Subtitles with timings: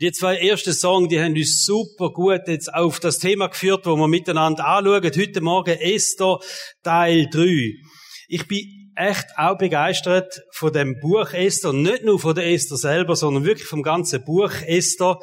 [0.00, 3.94] Die zwei ersten Songs, die haben uns super gut jetzt auf das Thema geführt, wo
[3.94, 5.04] wir miteinander anschauen.
[5.04, 6.38] Heute Morgen Esther,
[6.82, 7.74] Teil 3.
[8.26, 11.72] Ich bin echt auch begeistert von dem Buch Esther.
[11.72, 15.20] Nicht nur von der Esther selber, sondern wirklich vom ganzen Buch Esther.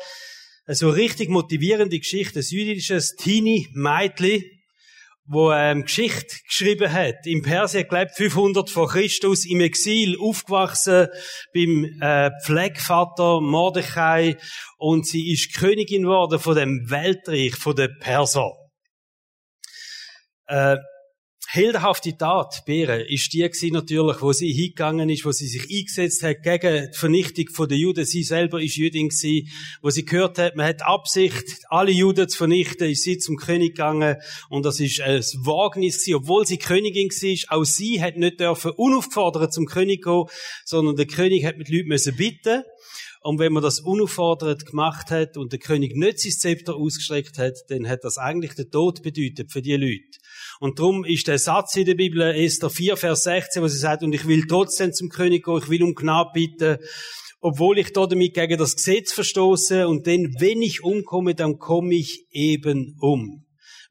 [0.66, 2.40] Eine so richtig motivierende Geschichte.
[2.40, 4.61] Ein jüdisches Teenie-Meitli,
[5.26, 7.26] wo ähm, Geschichte geschrieben hat.
[7.26, 11.08] Im Persien gelebt, 500 vor Christus, im Exil, aufgewachsen
[11.54, 14.38] beim äh, Pflegvater Mordechai
[14.78, 18.52] und sie ist Königin geworden von dem Weltreich, von den Perser.
[20.48, 20.78] Äh,
[21.54, 26.24] heldenhafte Tat, Bären, ist die gewesen natürlich, wo sie hingegangen ist, wo sie sich eingesetzt
[26.24, 28.06] hat gegen die Vernichtung der Juden.
[28.06, 29.50] Sie selber ist Jüdin gewesen,
[29.82, 33.76] wo sie gehört hat, man hat Absicht, alle Juden zu vernichten, ist sie zum König
[33.76, 34.16] gegangen
[34.50, 37.60] und das ist ein Wagnis gewesen, obwohl sie Königin war.
[37.60, 40.24] Auch sie hat nicht dürfen unaufgefordert zum König gehen,
[40.64, 42.64] sondern der König hat mit Leuten müssen bitten.
[43.24, 47.54] Und wenn man das unaufgefordert gemacht hat und der König nicht sein Zepter ausgestreckt hat,
[47.68, 50.18] dann hat das eigentlich den Tod bedeutet für die Leute.
[50.62, 54.04] Und darum ist der Satz in der Bibel, Esther 4, Vers 16, wo sie sagt,
[54.04, 56.78] und ich will trotzdem zum König gehen, ich will um Gnade bitten,
[57.40, 62.28] obwohl ich damit gegen das Gesetz verstoße, und denn, wenn ich umkomme, dann komme ich
[62.30, 63.44] eben um.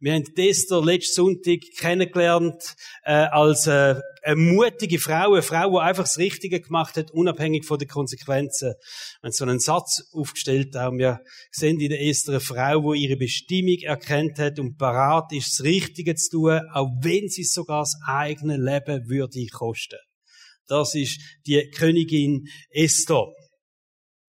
[0.02, 5.84] Wir haben Esther letzten Sonntag kennengelernt äh, als äh, eine mutige Frau, eine Frau, die
[5.84, 8.72] einfach das Richtige gemacht hat, unabhängig von den Konsequenzen.
[9.20, 11.20] Wir haben so einen Satz aufgestellt, haben wir
[11.52, 15.66] gesehen in der Esther eine Frau, die ihre Bestimmung erkennt hat und parat ist, das
[15.66, 19.98] Richtige zu tun, auch wenn sie sogar das eigene Leben würde kosten.
[20.66, 23.26] Das ist die Königin Esther.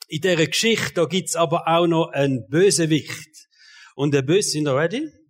[0.10, 3.48] In dieser Geschichte, da gibt's aber auch noch einen Bösewicht.
[3.96, 5.21] Und der Böse, sind ihr ready?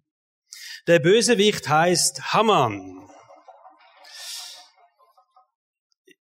[0.87, 3.07] Der Bösewicht heißt Haman.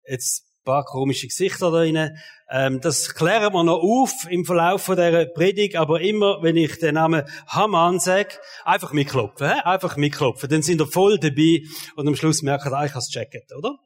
[0.06, 2.18] Jetzt ein paar komische Gesichter da rein.
[2.50, 6.78] Ähm, das klären wir noch auf im Verlauf von dieser Predigt, aber immer, wenn ich
[6.78, 9.60] den Namen Haman sage, einfach mitklopfen, he?
[9.64, 10.50] einfach mitklopfen.
[10.50, 11.62] Dann sind wir voll dabei
[11.96, 13.78] und am Schluss merken wir, ich habe Jacket, oder?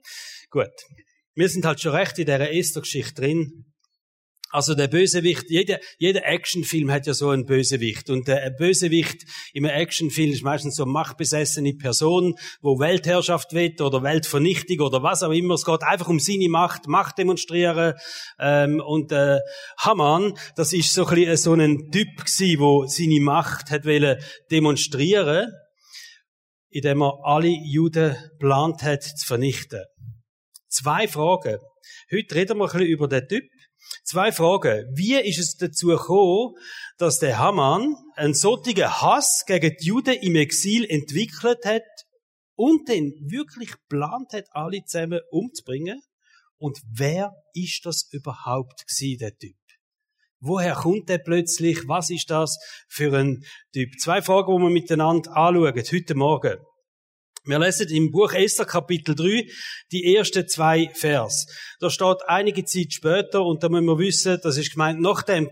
[0.51, 0.73] Gut.
[1.35, 3.74] Wir sind halt schon recht in dieser Esther-Geschichte drin.
[4.55, 8.09] Also der Bösewicht, jeder, jeder Actionfilm hat ja so einen Bösewicht.
[8.09, 14.05] Und der Bösewicht im Actionfilm ist meistens so eine machtbesessene Person, wo Weltherrschaft will oder
[14.05, 15.55] Weltvernichtung oder was auch immer.
[15.55, 17.95] Es geht einfach um seine Macht, Macht demonstrieren.
[18.39, 19.41] Ähm, und äh,
[19.79, 24.23] Haman, das ist so ein, bisschen so ein Typ gewesen, wo seine Macht hat wollen
[24.53, 25.51] demonstrieren,
[26.71, 29.83] indem er alle Juden plant hat zu vernichten.
[30.69, 31.59] Zwei Fragen.
[32.13, 33.43] Heute reden wir ein bisschen über den Typ.
[34.03, 34.87] Zwei Fragen.
[34.95, 36.55] Wie ist es dazu gekommen,
[36.99, 41.83] dass der Haman einen solchen Hass gegen die Juden im Exil entwickelt hat
[42.57, 46.03] und den wirklich plant hat, alle zusammen umzubringen?
[46.59, 49.57] Und wer ist das überhaupt gewesen, der Typ?
[50.41, 51.89] Woher kommt der plötzlich?
[51.89, 53.99] Was ist das für ein Typ?
[53.99, 56.59] Zwei Fragen, die wir miteinander anschauen, heute Morgen.
[57.47, 59.47] Wir lesen im Buch Esther Kapitel 3
[59.93, 61.45] die ersten zwei Vers.
[61.79, 65.51] Da steht einige Zeit später, und da müssen wir wissen, das ist gemeint, nachdem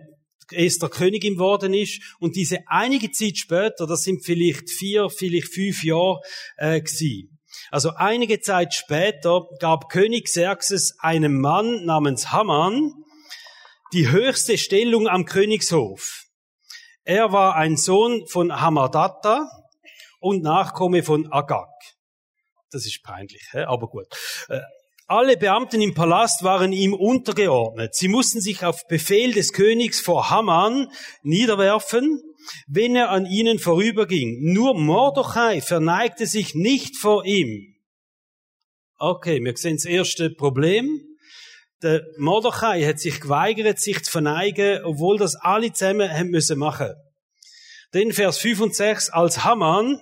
[0.50, 2.00] Esther Königin geworden ist.
[2.18, 6.20] Und diese einige Zeit später, das sind vielleicht vier, vielleicht fünf Jahre
[6.56, 7.38] äh, gewesen.
[7.70, 12.90] Also einige Zeit später gab König Xerxes einem Mann namens Haman
[13.92, 16.22] die höchste Stellung am Königshof.
[17.04, 19.46] Er war ein Sohn von Hamadatta
[20.22, 21.68] und Nachkomme von Agag.
[22.70, 24.06] Das ist peinlich, aber gut.
[24.48, 24.60] Äh,
[25.06, 27.94] alle Beamten im Palast waren ihm untergeordnet.
[27.94, 30.88] Sie mussten sich auf Befehl des Königs vor Haman
[31.22, 32.22] niederwerfen,
[32.66, 34.52] wenn er an ihnen vorüberging.
[34.54, 37.74] Nur Mordechai verneigte sich nicht vor ihm.
[38.98, 41.00] Okay, wir sehen das erste Problem.
[41.82, 46.94] Der Mordechai hat sich geweigert, sich zu verneigen, obwohl das alle zusammen haben müssen machen.
[47.92, 50.00] Denn Vers 5 und 6, als Haman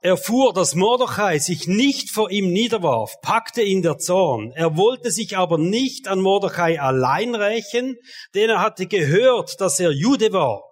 [0.00, 4.52] erfuhr, dass Mordechai sich nicht vor ihm niederwarf, packte ihn der Zorn.
[4.54, 7.96] Er wollte sich aber nicht an Mordechai allein rächen,
[8.34, 10.62] denn er hatte gehört, dass er Jude war.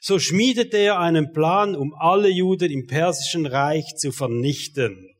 [0.00, 5.14] So schmiedete er einen Plan, um alle Juden im persischen Reich zu vernichten.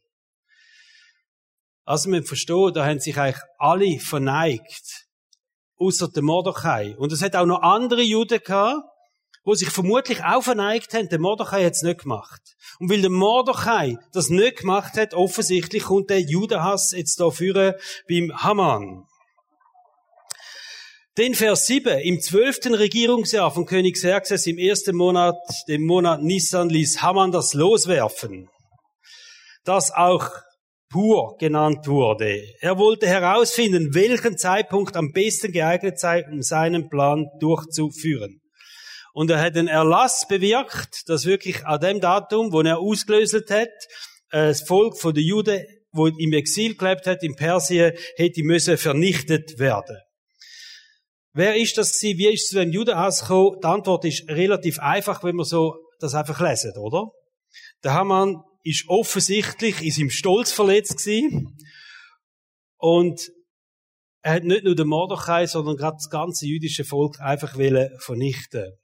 [1.85, 5.07] Also man versteht, da haben sich eigentlich alle verneigt,
[5.77, 6.95] außer der Mordechai.
[6.97, 8.85] Und es hat auch noch andere Juden gehabt,
[9.45, 11.09] wo sich vermutlich auch verneigt haben.
[11.09, 12.41] Der Mordechai hat es nicht gemacht.
[12.79, 17.75] Und weil der Mordechai das nicht gemacht hat, offensichtlich kommt der Judenhass jetzt da führen
[18.09, 19.05] beim Haman.
[21.19, 21.99] Den Vers 7.
[21.99, 25.35] Im zwölften Regierungsjahr von König Xerxes im ersten Monat,
[25.67, 28.49] dem Monat Nissan, ließ Haman das loswerfen,
[29.65, 30.31] dass auch
[30.91, 32.41] pur genannt wurde.
[32.61, 38.41] Er wollte herausfinden, welchen Zeitpunkt am besten geeignet sei, um seinen Plan durchzuführen.
[39.13, 43.69] Und er hat den Erlass bewirkt, dass wirklich an dem Datum, wo er ausgelöst hat,
[44.31, 49.59] das Volk von den Juden, wo im Exil gelebt hat, in Persien, hätte müssen vernichtet
[49.59, 49.97] werden.
[51.33, 52.19] Wer ist das gewesen?
[52.19, 53.59] Wie ist es zu dem Judenhass gekommen?
[53.63, 57.11] Die Antwort ist relativ einfach, wenn man so das einfach lesen, oder?
[57.85, 61.57] Der Haman ist offensichtlich in seinem Stolz verletzt gewesen.
[62.77, 63.31] Und
[64.23, 67.55] er hat nicht nur den Mordechai, sondern gerade das ganze jüdische Volk einfach
[67.99, 68.77] vernichten.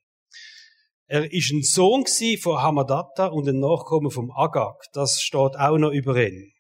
[1.14, 2.04] Er ist ein Sohn
[2.42, 4.82] von Hamadatta und ein Nachkommen vom Agag.
[4.94, 6.50] Das steht auch noch über ihn.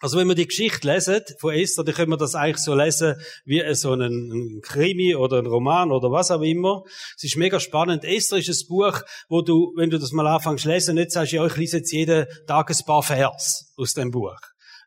[0.00, 3.14] Also wenn wir die Geschichte lesen von Esther, dann können wir das eigentlich so lesen
[3.44, 6.82] wie so ein, Krimi oder ein Roman oder was auch immer.
[7.16, 8.02] Es ist mega spannend.
[8.02, 11.30] Esther ist ein Buch, wo du, wenn du das mal anfängst zu lesen, nicht sagst,
[11.30, 14.40] ja, ich lese jetzt jeden Tag ein paar Vers aus dem Buch.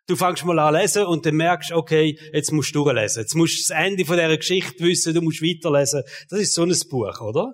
[0.08, 3.22] Du fängst mal an lesen und dann merkst, okay, jetzt musst du durchlesen.
[3.22, 6.04] Jetzt musst du das Ende von dieser Geschichte wissen, du musst weiterlesen.
[6.30, 7.54] Das ist so ein Buch, oder?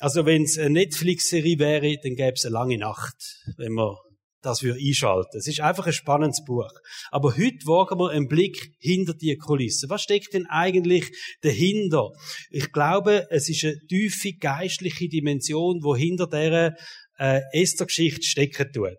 [0.00, 3.16] Also wenn es eine Netflix-Serie wäre, dann gäbe es eine lange Nacht,
[3.56, 3.96] wenn man
[4.40, 5.36] das wir einschalten.
[5.36, 6.70] Es ist einfach ein spannendes Buch.
[7.10, 9.90] Aber heute wagen wir einen Blick hinter die Kulissen.
[9.90, 11.10] Was steckt denn eigentlich
[11.42, 12.10] dahinter?
[12.50, 16.74] Ich glaube, es ist eine tiefe geistliche Dimension, wo hinter dieser
[17.18, 18.96] äh, Esther-Geschichte stecken tut.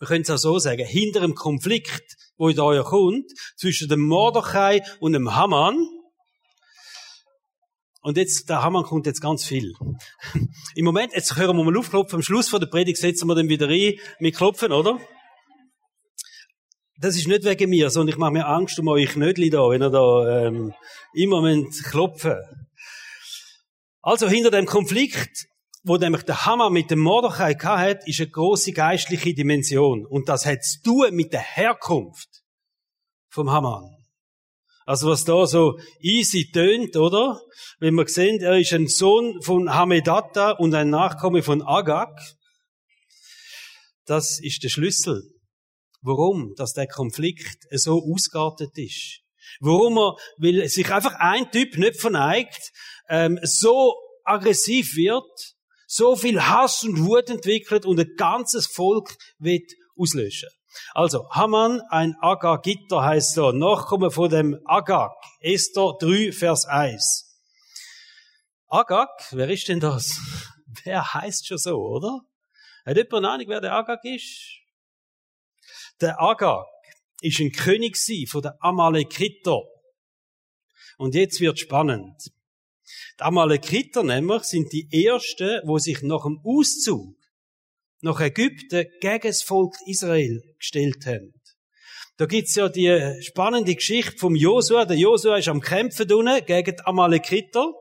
[0.00, 4.00] Wir können es auch so sagen, hinter einem Konflikt, wo in euch kommt, zwischen dem
[4.00, 5.76] Mordechai und dem Haman,
[8.04, 9.72] und jetzt, der Hammer kommt jetzt ganz viel.
[10.74, 12.16] Im Moment, jetzt hören wir mal aufklopfen.
[12.16, 15.00] Am Schluss von der Predigt setzen wir dann wieder ein mit Klopfen, oder?
[16.98, 19.82] Das ist nicht wegen mir, sondern ich mache mir Angst um euch Knödli da, wenn
[19.82, 20.74] ihr da ähm,
[21.14, 22.36] immer müsst klopfen.
[24.02, 25.46] Also hinter dem Konflikt,
[25.82, 30.04] wo nämlich der Hammer mit dem Mordechai hat, ist eine große geistliche Dimension.
[30.04, 32.28] Und das hat zu tun mit der Herkunft
[33.30, 34.03] vom Haman.
[34.86, 37.40] Also was da so easy tönt, oder?
[37.78, 42.20] Wenn wir sehen, er ist ein Sohn von Hamedata und ein Nachkomme von Agag.
[44.04, 45.22] Das ist der Schlüssel.
[46.02, 46.52] Warum?
[46.56, 49.20] Dass der Konflikt so ausgeartet ist.
[49.60, 52.72] Warum er, weil sich einfach ein Typ nicht verneigt,
[53.08, 53.94] ähm, so
[54.24, 55.54] aggressiv wird,
[55.86, 60.50] so viel Hass und Wut entwickelt und ein ganzes Volk wird auslöschen.
[60.92, 65.12] Also, Haman, ein Agagiter heißt so, Nachkommen von dem Agag.
[65.40, 67.38] Esther 3, Vers 1.
[68.68, 70.18] Agag, wer ist denn das?
[70.82, 72.20] Wer heißt schon so, oder?
[72.84, 74.58] Hat jemand eine Ahnung, wer der Agag ist?
[76.00, 76.66] Der Agag
[77.20, 77.96] ist ein König
[78.28, 79.60] von der Amalekiter.
[80.98, 82.32] Und jetzt wird spannend.
[83.18, 87.16] Die Amalekiter nämlich sind die ersten, wo sich nach dem Auszug
[88.04, 91.32] nach Ägypten gegen das Volk Israel gestellt haben.
[92.16, 94.84] Da gibt's ja die spannende Geschichte vom Josua.
[94.84, 97.72] Der Josua ist am Kämpfen unten gegen die Amalekiter.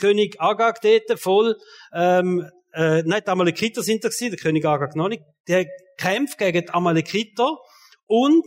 [0.00, 1.56] König Agag dort voll,
[1.94, 5.22] ähm, äh, nein, die Amalekiter sind da gewesen, der König Agag noch nicht.
[5.46, 5.66] Der
[5.98, 7.56] kämpft gegen die Amalekiter
[8.06, 8.44] und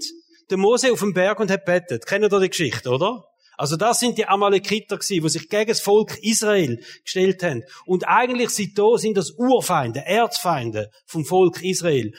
[0.50, 2.06] der Mose auf dem Berg und hat bettet.
[2.06, 3.24] Kennt ihr die Geschichte, oder?
[3.58, 7.64] Also das sind die Amalekiter gewesen, die sich gegen das Volk Israel gestellt haben.
[7.86, 12.14] Und eigentlich sind da sind das Urfeinde, Erzfeinde vom Volk Israel.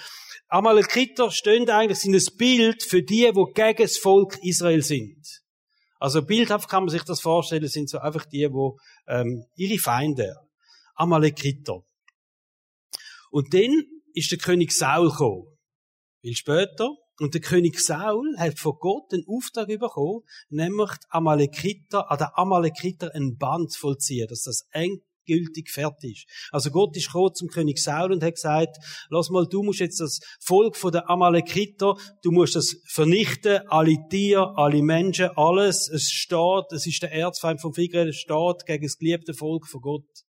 [0.49, 5.25] Amalekiter stehen eigentlich sind ein Bild für die, wo gegen das Volk Israel sind.
[6.01, 10.35] Also bildhaft kann man sich das vorstellen, sind so einfach die, wo ähm, ihre Feinde,
[10.95, 11.83] Amalekiter.
[13.31, 13.85] Und dann
[14.15, 15.57] ist der König Saul gekommen.
[16.21, 20.21] Viel später und der König Saul hat von Gott einen Auftrag bekommen,
[20.51, 26.53] nämlich Amalekiter, an der Amalekiter ein Band vollziehen, dass das endgültig fertig ist.
[26.53, 28.77] Also Gott ist gekommen zum König Saul und hat gesagt,
[29.11, 33.97] lass mal, du musst jetzt das Volk von der Amalekiter, du musst das vernichten, alle
[34.09, 38.85] Tiere, alle Menschen, alles, es steht, es ist der Erzfeind vom Figre, es steht gegen
[38.85, 40.28] das geliebte Volk von Gott.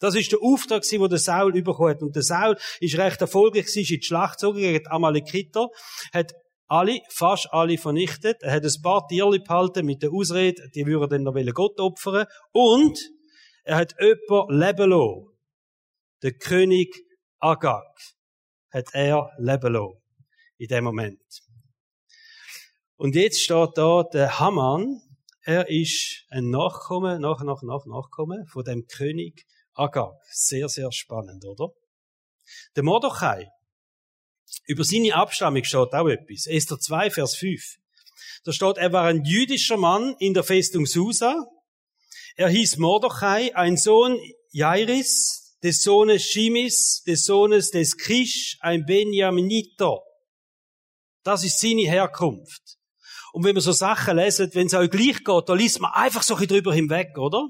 [0.00, 2.02] Das ist der Auftrag, den der Saul bekommen hat.
[2.02, 5.68] Und der Saul ist recht erfolgreich, in die Schlacht gezogen gegen die Amalekiter,
[6.12, 6.32] hat
[6.66, 8.42] alle, fast alle vernichtet.
[8.42, 12.26] Er hat ein paar Tiere behalten mit der Ausrede, die würden dann noch Gott opfern.
[12.52, 12.98] Und
[13.64, 15.26] er hat jemanden leben lassen.
[16.22, 16.94] Der König
[17.38, 17.86] Agag
[18.70, 19.96] hat er leben lassen.
[20.58, 21.20] In dem Moment.
[22.96, 25.00] Und jetzt steht da der Haman,
[25.42, 29.46] er ist ein Nachkomme, nach, nach, nach, Nachkomme von dem König
[29.80, 30.12] Agag.
[30.30, 31.72] Sehr, sehr spannend, oder?
[32.76, 33.48] Der Mordechai.
[34.66, 36.46] Über seine Abstammung steht auch etwas.
[36.46, 37.76] Esther 2, Vers 5.
[38.44, 41.46] Da steht, er war ein jüdischer Mann in der Festung Susa.
[42.36, 44.18] Er hieß Mordechai, ein Sohn
[44.50, 49.98] Jairis, des Sohnes Shimis, des Sohnes des Kish, ein Benjaminiter.
[51.22, 52.78] Das ist seine Herkunft.
[53.32, 56.22] Und wenn man so Sachen lesen, wenn es euch gleich geht, da liest man einfach
[56.22, 57.48] so ein bisschen drüber hinweg, oder?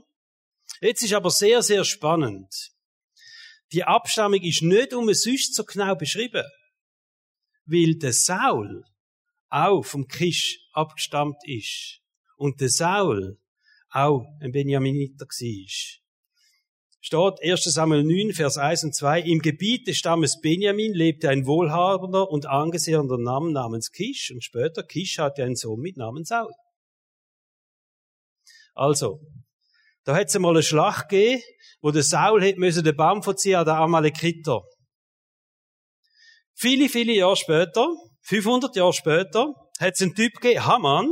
[0.80, 2.72] Jetzt ist aber sehr, sehr spannend.
[3.72, 6.44] Die Abstammung ist nicht um sonst so genau beschrieben.
[7.66, 8.84] Weil der Saul
[9.48, 12.00] auch vom Kisch abgestammt ist.
[12.36, 13.38] Und der Saul
[13.90, 16.00] auch ein Benjaminiter war.
[17.02, 17.64] Steht 1.
[17.64, 19.22] Samuel 9, Vers 1 und 2.
[19.22, 24.82] Im Gebiet des Stammes Benjamin lebte ein wohlhabender und angesehener Name namens Kisch und später
[24.82, 26.52] Kisch hatte einen Sohn mit Namen Saul.
[28.74, 29.20] Also,
[30.04, 31.42] da hat es einmal eine Schlacht gegeben,
[31.80, 34.62] wo der Saul hätte den Baum verziehen an der Amalekiter.
[36.54, 37.88] Viele, viele Jahre später,
[38.22, 41.08] 500 Jahre später, hat es einen Typ gegeben, Haman,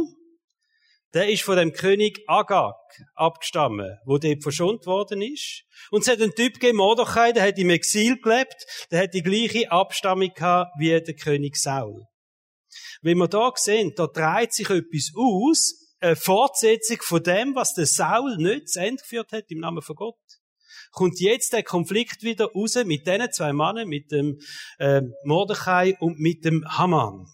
[1.14, 2.74] der ist von dem König Agag
[3.14, 5.64] abgestammt, wo dort verschont worden ist.
[5.90, 9.22] Und es hat einen Typ gegeben, Mordechai, der hat im Exil gelebt, der hat die
[9.22, 12.04] gleiche Abstammung gehabt wie der König Saul.
[13.00, 17.86] Wenn wir da sehen, da dreht sich etwas aus, eine Fortsetzung von dem, was der
[17.86, 20.16] Saul nicht zu Ende geführt hat im Namen von Gott.
[20.92, 24.40] Kommt jetzt der Konflikt wieder raus mit diesen zwei Männern, mit dem
[24.78, 27.26] äh, Mordechai und mit dem Haman.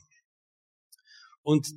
[1.43, 1.69] Und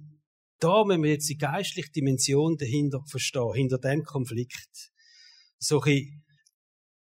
[0.60, 4.92] da müssen wir jetzt die geistliche Dimension dahinter verstehen, hinter dem Konflikt.
[5.60, 6.24] So ein,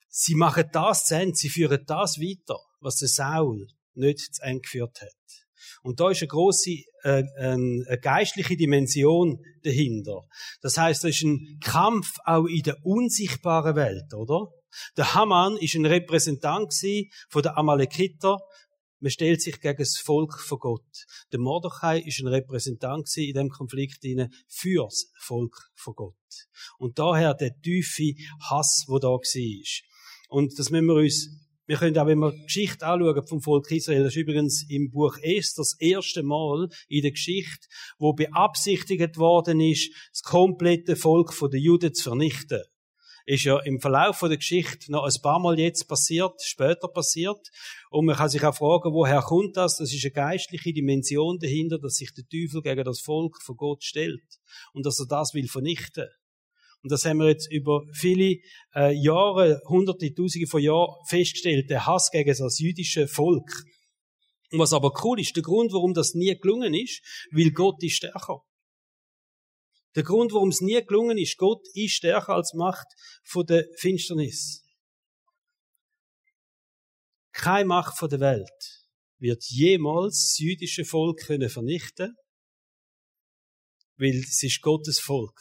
[0.08, 4.62] sie machen das zu Ende, sie führen das weiter, was der Saul nicht zu Ende
[4.62, 5.47] geführt hat.
[5.82, 6.70] Und da ist eine große
[7.02, 10.22] äh, eine, eine geistliche Dimension dahinter.
[10.60, 14.52] Das heißt, da ist ein Kampf auch in der unsichtbaren Welt, oder?
[14.96, 16.74] Der Haman ist ein Repräsentant
[17.30, 18.38] von der Amalekiter,
[19.00, 21.06] man stellt sich gegen das Volk von Gott.
[21.30, 24.04] Der Mordechai ist ein Repräsentant in dem Konflikt
[24.48, 26.14] fürs Volk von Gott.
[26.78, 28.14] Und daher der tiefe
[28.50, 29.20] Hass, wo da war.
[30.30, 31.28] Und das müssen wir uns
[31.68, 34.90] wir können auch, wenn wir die Geschichte anschauen vom Volk Israel, das ist übrigens im
[34.90, 41.32] Buch Esther das erste Mal in der Geschichte, wo beabsichtigt worden ist, das komplette Volk
[41.52, 42.62] der Juden zu vernichten
[43.26, 47.50] ist ja im Verlauf der Geschichte noch ein paar Mal jetzt passiert, später passiert.
[47.90, 49.76] Und man kann sich auch fragen, woher kommt das?
[49.76, 53.84] Das ist eine geistliche Dimension dahinter, dass sich der Teufel gegen das Volk von Gott
[53.84, 54.24] stellt
[54.72, 56.08] und dass er das will vernichten.
[56.82, 58.36] Und das haben wir jetzt über viele
[58.74, 63.50] äh, Jahre, hunderte, tausende von Jahren festgestellt, der Hass gegen das jüdische Volk.
[64.50, 67.96] Und was aber cool ist, der Grund, warum das nie gelungen ist, weil Gott ist
[67.96, 68.42] stärker.
[69.94, 72.86] Der Grund, warum es nie gelungen ist, Gott ist stärker als Macht
[73.24, 74.64] von der Finsternis.
[77.32, 78.86] Keine Macht von der Welt
[79.18, 82.16] wird jemals das jüdische Volk können vernichten,
[83.96, 85.40] weil es ist Gottes Volk.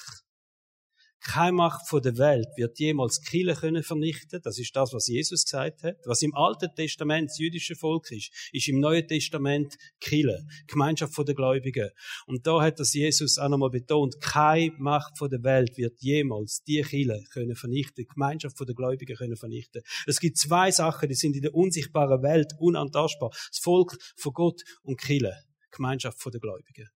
[1.28, 4.40] Keine Macht von der Welt wird jemals Kille können vernichten.
[4.42, 5.98] Das ist das, was Jesus gesagt hat.
[6.06, 10.48] Was im Alten Testament das jüdische Volk ist, ist im Neuen Testament Kille.
[10.68, 11.90] Gemeinschaft von der Gläubigen.
[12.28, 14.22] Und da hat das Jesus auch nochmal betont.
[14.22, 18.06] Keine Macht von der Welt wird jemals die Kille können vernichten.
[18.08, 19.82] Gemeinschaft von der Gläubigen können vernichten.
[20.06, 23.32] Es gibt zwei Sachen, die sind in der unsichtbaren Welt unantastbar.
[23.32, 25.36] Das Volk von Gott und Kille.
[25.72, 26.88] Gemeinschaft von der Gläubigen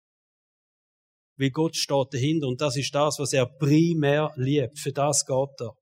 [1.41, 4.79] wie Gott steht dahinter und das ist das, was er primär liebt.
[4.79, 5.75] Für das geht er.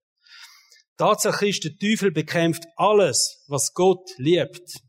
[0.97, 4.81] Tatsache ist, der Teufel bekämpft alles, was Gott liebt.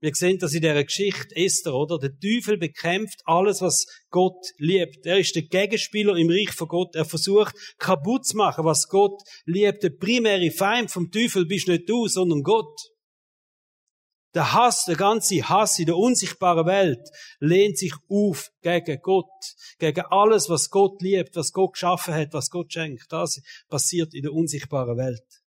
[0.00, 1.98] Wir sehen das in der Geschichte Esther, oder?
[1.98, 5.06] Der Teufel bekämpft alles, was Gott liebt.
[5.06, 6.94] Er ist der Gegenspieler im Reich von Gott.
[6.94, 9.82] Er versucht kaputt zu machen, was Gott liebt.
[9.82, 12.78] Der primäre Feind vom Teufel bist nicht du, sondern Gott.
[14.34, 19.30] Der Hass, der ganze Hass in der unsichtbaren Welt lehnt sich auf gegen Gott,
[19.78, 23.06] gegen alles, was Gott liebt, was Gott geschaffen hat, was Gott schenkt.
[23.10, 25.44] Das passiert in der unsichtbaren Welt.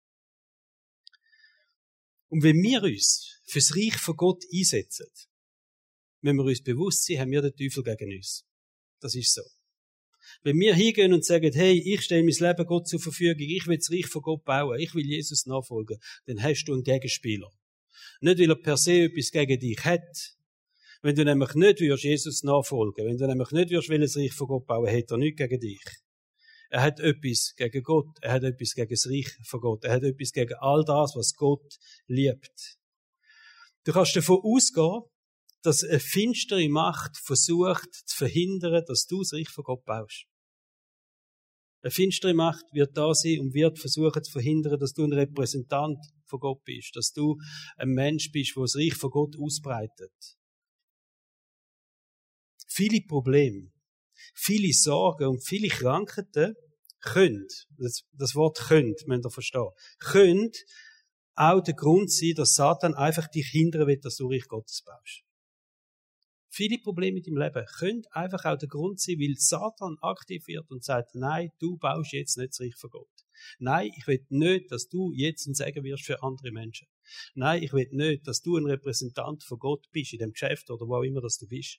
[2.28, 5.06] Und wenn wir uns fürs Reich von Gott einsetzen,
[6.22, 8.46] wenn wir uns bewusst sind, haben wir den Teufel gegen uns.
[9.00, 9.42] Das ist so.
[10.42, 13.76] Wenn wir hingehen und sagen, hey, ich stelle mein Leben Gott zur Verfügung, ich will
[13.76, 17.50] das Reich von Gott bauen, ich will Jesus nachfolgen, dann hast du einen Gegenspieler.
[18.20, 20.36] Nicht, weil er per se etwas gegen dich hat.
[21.02, 24.34] Wenn du nämlich nicht wirst Jesus nachfolgen, wenn du nämlich nicht wirst, will das Reich
[24.34, 25.82] von Gott bauen, hat er nichts gegen dich.
[26.68, 28.18] Er hat etwas gegen Gott.
[28.20, 29.84] Er hat etwas gegen das Reich von Gott.
[29.84, 32.78] Er hat etwas gegen all das, was Gott liebt.
[33.84, 35.02] Du kannst davon ausgehen,
[35.62, 40.26] dass eine finstere Macht versucht zu verhindern, dass du das Reich von Gott baust.
[41.82, 45.98] Eine finstere Macht wird da sein und wird versuchen zu verhindern, dass du ein Repräsentant
[46.30, 47.36] von Gott bist, dass du
[47.76, 50.12] ein Mensch bist, der das Reich von Gott ausbreitet.
[52.66, 53.72] Viele Probleme,
[54.34, 56.54] viele Sorgen und viele Krankheiten
[57.00, 57.46] können,
[57.76, 60.50] das, das Wort könnt, müsst ihr verstehen, können
[61.34, 65.24] auch der Grund sein, dass Satan einfach dich hindern will, dass du Reich Gottes baust.
[66.52, 70.70] Viele Probleme in deinem Leben können einfach auch der Grund sein, weil Satan aktiv wird
[70.70, 73.08] und sagt, nein, du baust jetzt nicht das Reich von Gott.
[73.58, 76.88] Nein, ich will nicht, dass du jetzt ein Segen wirst für andere Menschen.
[77.34, 80.86] Nein, ich will nicht, dass du ein Repräsentant von Gott bist in dem Geschäft oder
[80.86, 81.78] wo auch immer das du bist.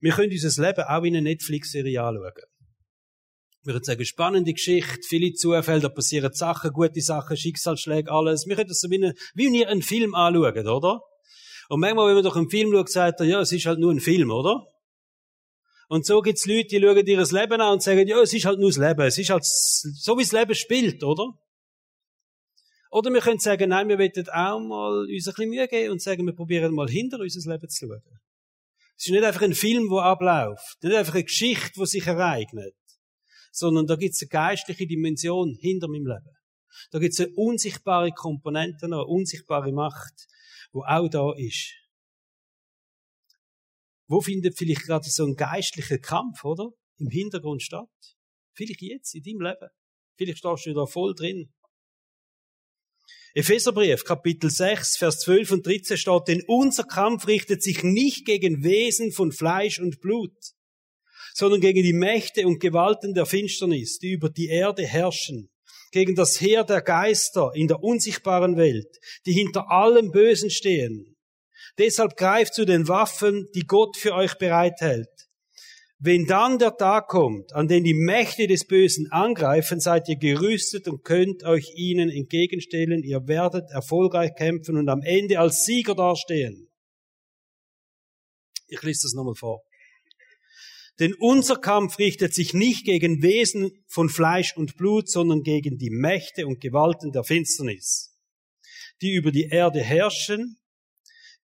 [0.00, 2.32] Wir können unser Leben auch in einer Netflix-Serie anschauen.
[3.62, 8.46] Wir können sagen, spannende Geschichte, viele Zufälle, da passieren Sachen, gute Sachen, Schicksalsschläge, alles.
[8.46, 11.02] Wir können das so wie, eine, wie wenn ihr einen Film anschauen, oder?
[11.68, 13.92] Und manchmal, wenn man doch einen Film schaut, sagt er, ja, es ist halt nur
[13.92, 14.66] ein Film, oder?
[15.90, 18.60] Und so gibt's Leute, die schauen ihr Leben an und sagen, ja, es ist halt
[18.60, 21.32] nur das Leben, es ist halt so, wie das Leben spielt, oder?
[22.92, 26.02] Oder wir können sagen, nein, wir wollen auch mal uns ein bisschen Mühe geben und
[26.02, 28.02] sagen, wir probieren mal hinter unser Leben zu schauen.
[28.96, 32.74] Es ist nicht einfach ein Film, der abläuft, nicht einfach eine Geschichte, die sich ereignet
[33.52, 36.36] sondern da gibt es eine geistliche Dimension hinter meinem Leben.
[36.90, 40.28] Da gibt es eine unsichtbare Komponente, eine unsichtbare Macht,
[40.72, 41.74] wo auch da ist.
[44.10, 46.72] Wo findet vielleicht gerade so ein geistlicher Kampf, oder?
[46.98, 47.88] Im Hintergrund statt?
[48.54, 49.70] Vielleicht jetzt, in deinem Leben.
[50.16, 51.54] Vielleicht stehst du da voll drin.
[53.34, 58.64] Epheserbrief, Kapitel 6, Vers 12 und 13 steht, denn unser Kampf richtet sich nicht gegen
[58.64, 60.34] Wesen von Fleisch und Blut,
[61.32, 65.50] sondern gegen die Mächte und Gewalten der Finsternis, die über die Erde herrschen,
[65.92, 71.09] gegen das Heer der Geister in der unsichtbaren Welt, die hinter allem Bösen stehen.
[71.78, 75.08] Deshalb greift zu den Waffen, die Gott für euch bereithält.
[76.02, 80.88] Wenn dann der Tag kommt, an dem die Mächte des Bösen angreifen, seid ihr gerüstet
[80.88, 83.02] und könnt euch ihnen entgegenstellen.
[83.02, 86.70] Ihr werdet erfolgreich kämpfen und am Ende als Sieger dastehen.
[88.66, 89.62] Ich lese das nochmal vor.
[91.00, 95.90] Denn unser Kampf richtet sich nicht gegen Wesen von Fleisch und Blut, sondern gegen die
[95.90, 98.16] Mächte und Gewalten der Finsternis,
[99.02, 100.59] die über die Erde herrschen,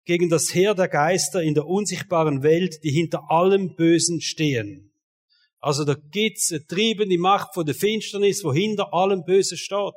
[0.05, 4.91] gegen das Heer der Geister in der unsichtbaren Welt, die hinter allem Bösen stehen.
[5.59, 9.93] Also da gibt's eine triebende Macht von der Finsternis, wo hinter allem Bösen steht.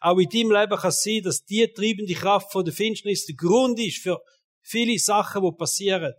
[0.00, 3.36] Auch in deinem Leben kann es sein, dass die triebende Kraft von der Finsternis der
[3.36, 4.20] Grund ist für
[4.60, 6.14] viele Sachen, die passieren.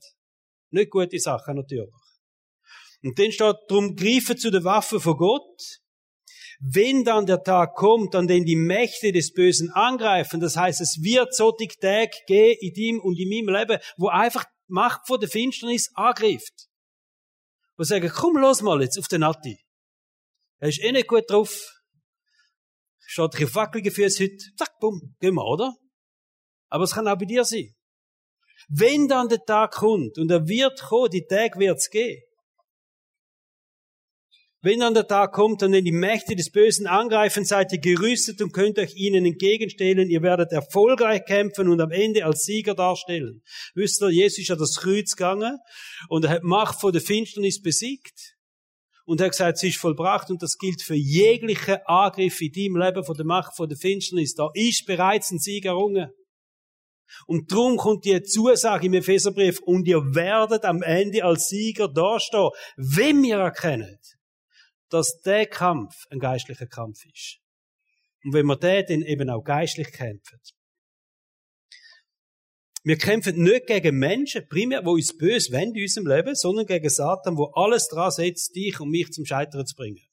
[0.71, 1.93] Nicht gute Sachen natürlich.
[3.03, 5.81] Und dann steht drum, greife zu der Waffe von Gott.
[6.59, 11.01] Wenn dann der Tag kommt, an dem die Mächte des Bösen angreifen, das heißt, es
[11.01, 15.19] wird so die Tag gehen in dem und in meinem Leben, wo einfach Macht von
[15.19, 16.69] der Finsternis angreift.
[17.77, 19.59] Wo sagen, komm los mal jetzt auf den Nati.
[20.59, 21.71] Er ist eh nicht gut drauf.
[22.97, 24.37] Steht dich auf wackelige Füße heute.
[24.57, 25.75] Zack, bumm, gehen wir, oder?
[26.69, 27.75] Aber es kann auch bei dir sein.
[28.67, 32.23] Wenn dann der Tag kommt, und er wird kommen, die Tag wird's gehen.
[34.65, 38.41] Wenn dann der Tag kommt, an dem die Mächte des Bösen angreifen, seid ihr gerüstet
[38.41, 40.09] und könnt euch ihnen entgegenstellen.
[40.09, 43.43] Ihr werdet erfolgreich kämpfen und am Ende als Sieger darstellen.
[43.75, 45.59] Wisst ihr, Jesus ist an das Kreuz gegangen
[46.09, 48.33] und er hat Macht vor der Finsternis besiegt.
[49.05, 52.77] Und er hat gesagt, es ist vollbracht und das gilt für jegliche Angriff in deinem
[52.77, 54.33] Leben von der Macht vor der Finsternis.
[54.33, 56.09] Da ist bereits ein Sieg errungen.
[57.27, 62.49] Und drum kommt die Zusage im Epheserbrief, und ihr werdet am Ende als Sieger dastehen,
[62.77, 63.99] wenn wir erkennen,
[64.89, 67.39] dass der Kampf ein geistlicher Kampf ist.
[68.23, 70.39] Und wenn wir den dann eben auch geistlich kämpfen.
[72.83, 76.89] Wir kämpfen nicht gegen Menschen, primär, die uns böse wollen in unserem Leben, sondern gegen
[76.89, 80.05] Satan, wo alles dran setzt, dich und mich zum Scheitern zu bringen.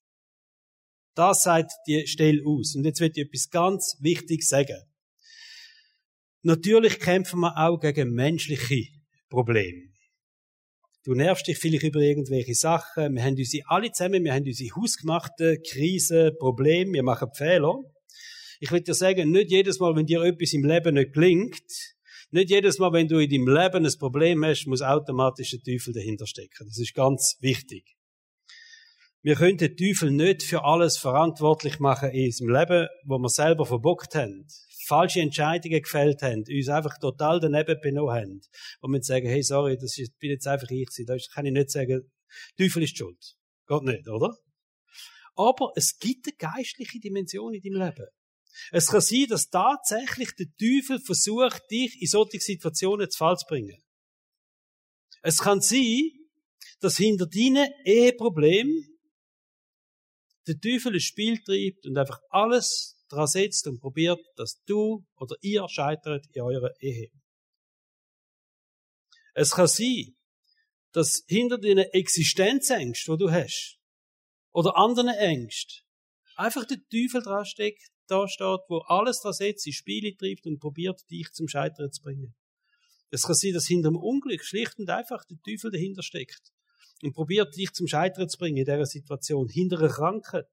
[1.15, 2.75] Das sagt die Stelle aus.
[2.75, 4.81] Und jetzt wird ich etwas ganz Wichtiges sagen.
[6.43, 8.89] Natürlich kämpfen wir auch gegen menschliche
[9.29, 9.92] Probleme.
[11.05, 13.17] Du nervst dich vielleicht über irgendwelche Sachen.
[13.17, 17.75] Wir haben unsere, alle zusammen, wir haben unsere hausgemachten Krisen, Probleme, wir machen Fehler.
[18.61, 21.61] Ich will dir sagen, nicht jedes Mal, wenn dir etwas im Leben nicht gelingt,
[22.31, 25.93] nicht jedes Mal, wenn du in deinem Leben ein Problem hast, muss automatisch der Teufel
[25.93, 26.69] dahinter stecken.
[26.69, 27.97] Das ist ganz wichtig.
[29.23, 33.67] Wir können den Teufel nicht für alles verantwortlich machen in unserem Leben, wo wir selber
[33.67, 34.47] verbockt haben
[34.93, 38.41] falsche Entscheidungen gefällt haben, uns einfach total daneben benommen haben,
[38.81, 41.07] und wir sagen, hey, sorry, das ist, bin jetzt einfach ich gewesen.
[41.07, 42.13] Da kann ich nicht sagen,
[42.59, 43.37] Teufel ist schuld.
[43.67, 44.37] Geht nicht, oder?
[45.35, 48.07] Aber es gibt eine geistliche Dimension in deinem Leben.
[48.71, 53.47] Es kann sein, dass tatsächlich der Teufel versucht, dich in solche Situationen zu Fall zu
[53.47, 53.83] bringen.
[55.23, 56.11] Es kann sein,
[56.81, 58.99] dass hinter deinen Eheproblemen
[60.47, 65.37] der Teufel ein Spiel treibt und einfach alles dran setzt und probiert, dass du oder
[65.41, 67.11] ihr scheitert in eurer Ehe.
[69.35, 70.17] Es kann sein,
[70.93, 73.79] dass hinter deinen Existenzängsten, die du hast,
[74.53, 75.83] oder anderen Ängsten,
[76.37, 80.59] einfach der Teufel dran steckt, da steht, wo alles da setzt, in Spiele treibt und
[80.59, 82.35] probiert, dich zum Scheitern zu bringen.
[83.11, 86.53] Es kann sein, dass hinter dem Unglück schlicht und einfach der Teufel dahinter steckt
[87.03, 90.49] und probiert, dich zum Scheitern zu bringen in dieser Situation, hinter einer Krankheit.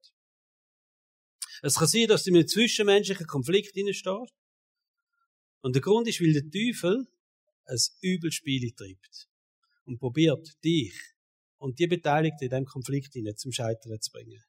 [1.62, 4.06] Es kann sein, dass du in einem zwischenmenschlichen Konflikt stehst.
[5.62, 7.06] Und der Grund ist, weil der Teufel
[7.66, 9.28] ein Übelspiel treibt
[9.84, 10.94] und probiert, dich
[11.58, 14.42] und die Beteiligten in diesem Konflikt zum Scheitern zu bringen.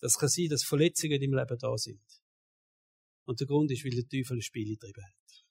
[0.00, 2.02] Das kann sein, dass Verletzungen im Leben da sind.
[3.24, 5.44] Und der Grund ist, weil der Teufel ein Spiel getrieben hat.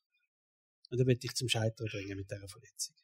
[0.91, 2.95] Und er wird dich zum Scheitern bringen mit dieser Verletzung.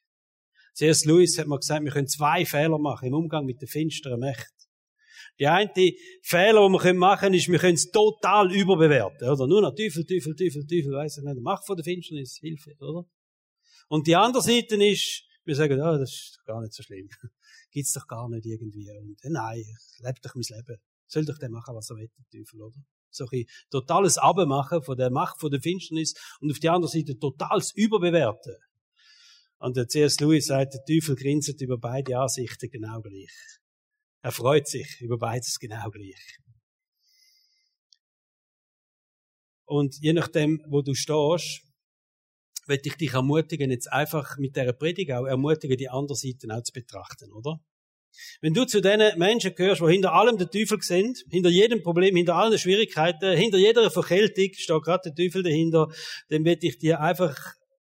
[0.74, 1.04] C.S.
[1.06, 4.69] Lewis hat mal gesagt, wir können zwei Fehler machen im Umgang mit der finsteren Mächte.
[5.40, 5.72] Die eine
[6.22, 9.46] Fehler, die wir machen können, ist, wir können es total überbewerten, oder?
[9.46, 11.40] Nur noch Teufel, Teufel, Teufel, Teufel, weiss ich nicht.
[11.40, 13.06] Macht von der Finsternis Hilfe, oder?
[13.88, 17.08] Und die andere Seite ist, wir sagen, oh, das ist gar nicht so schlimm.
[17.72, 18.90] Gibt's doch gar nicht irgendwie.
[19.00, 20.80] Und, äh, nein, ich lebe doch mein Leben.
[21.06, 22.78] Soll doch der machen, was er will, der Teufel, oder?
[23.08, 27.18] So ein totales Abmachen von der Macht von der Finsternis und auf die andere Seite
[27.18, 28.56] totales Überbewerten.
[29.58, 30.20] Und der C.S.
[30.20, 33.32] Lewis sagt, der Teufel grinset über beide Ansichten genau gleich.
[34.22, 36.38] Er freut sich über beides genau gleich.
[39.64, 41.62] Und je nachdem, wo du stehst,
[42.66, 46.62] möchte ich dich ermutigen, jetzt einfach mit dieser Predigt auch ermutigen, die andere Seite auch
[46.62, 47.60] zu betrachten, oder?
[48.40, 52.16] Wenn du zu den Menschen gehörst, die hinter allem der Teufel sind, hinter jedem Problem,
[52.16, 55.88] hinter allen Schwierigkeiten, hinter jeder Verkältung steht gerade der Teufel dahinter,
[56.28, 57.36] dann möchte ich dir einfach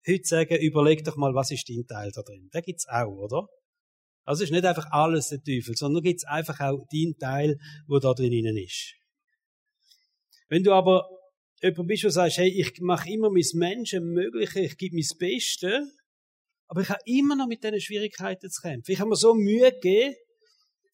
[0.05, 2.49] heute sagen, überleg doch mal, was ist dein Teil da drin?
[2.51, 3.47] Da gibt's auch, oder?
[4.27, 8.13] Also ist nicht einfach alles der Teufel, sondern gibt's einfach auch dein Teil, wo da
[8.13, 8.93] drinnen ist.
[10.49, 11.07] Wenn du aber
[11.63, 15.79] jemand bist, der sagst, hey, ich mache immer mein Menschen Mögliche, ich gebe mein Bestes,
[16.67, 18.91] aber ich habe immer noch mit diesen Schwierigkeiten zu kämpfen.
[18.91, 20.15] Ich habe mir so Mühe gegeben,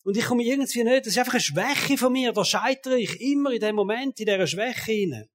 [0.03, 3.19] und ich komme irgendwie nicht, das ist einfach eine Schwäche von mir, da scheitere ich
[3.19, 5.27] immer in dem Moment, in dieser Schwäche hinein.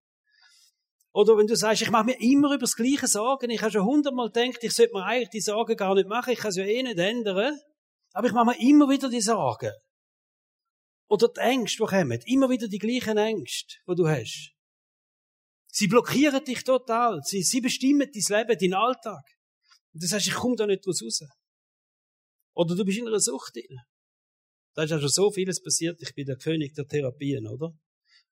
[1.12, 3.84] Oder wenn du sagst, ich mache mir immer über das Gleiche Sorgen, ich habe schon
[3.84, 6.64] hundertmal gedacht, ich sollte mir eigentlich die Sorgen gar nicht machen, ich kann es ja
[6.64, 7.58] eh nicht ändern,
[8.12, 9.72] aber ich mache mir immer wieder die Sorgen.
[11.08, 14.52] Oder die Ängste, die kommen, immer wieder die gleichen Ängste, die du hast.
[15.70, 17.20] Sie blockieren dich total.
[17.22, 19.24] Sie, sie bestimmen dein Leben, deinen Alltag.
[19.92, 21.22] Und du sagst, ich komme da nicht raus.
[22.54, 23.78] Oder du bist in einer Sucht drin.
[24.74, 26.00] Da ist ja schon so vieles passiert.
[26.02, 27.72] Ich bin der König der Therapien, oder?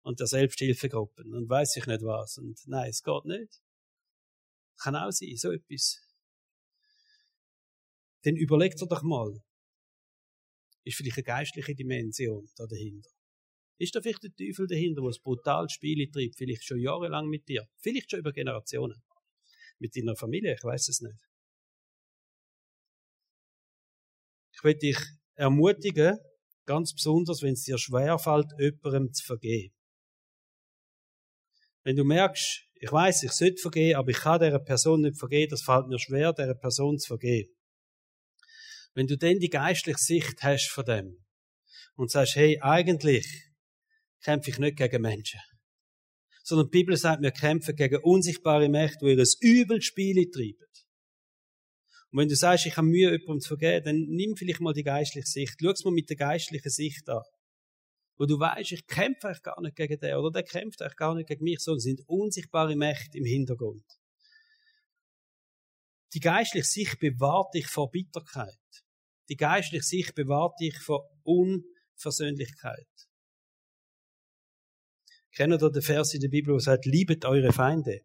[0.02, 1.34] Und der Selbsthilfegruppen.
[1.34, 2.38] Und weiß ich nicht was.
[2.38, 3.60] Und nein, es geht nicht.
[4.78, 6.00] Kann auch sein, so etwas.
[8.22, 9.40] Dann überleg dir doch mal.
[10.86, 13.10] Ist vielleicht eine geistliche Dimension da dahinter?
[13.76, 17.68] Ist da vielleicht der Teufel dahinter, der brutal Spiele treibt, vielleicht schon jahrelang mit dir,
[17.78, 19.02] vielleicht schon über Generationen,
[19.80, 21.18] mit deiner Familie, ich weiß es nicht.
[24.52, 24.98] Ich will dich
[25.34, 26.18] ermutigen,
[26.66, 29.74] ganz besonders, wenn es dir schwerfällt, jemandem zu vergeben.
[31.82, 35.48] Wenn du merkst, ich weiß, ich sollte vergehen, aber ich kann dieser Person nicht vergehen,
[35.50, 37.55] das fällt mir schwer, dieser Person zu vergehen.
[38.96, 41.22] Wenn du dann die geistliche Sicht hast von dem
[41.96, 43.26] und sagst, hey, eigentlich
[44.22, 45.38] kämpfe ich nicht gegen Menschen.
[46.42, 50.66] Sondern die Bibel sagt, wir kämpfen gegen unsichtbare Mächte, die ihr Übel Spiele treiben.
[52.10, 54.82] Und wenn du sagst, ich habe Mühe, jemandem zu vergeben, dann nimm vielleicht mal die
[54.82, 55.56] geistliche Sicht.
[55.60, 57.20] Schau es mal mit der geistlichen Sicht an.
[58.16, 61.14] Wo du weißt, ich kämpfe eigentlich gar nicht gegen den, oder der kämpft eigentlich gar
[61.14, 63.84] nicht gegen mich, sondern sind unsichtbare Mächte im Hintergrund.
[66.14, 68.56] Die geistliche Sicht bewahrt dich vor Bitterkeit.
[69.28, 72.86] Die geistliche Sicht bewahrt dich vor Unversöhnlichkeit.
[75.34, 78.00] Kennt ihr den Vers in der Bibel, wo sagt, liebet eure Feinde?